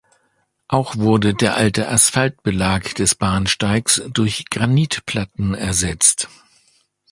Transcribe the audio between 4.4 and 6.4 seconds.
Granitplatten ersetzt.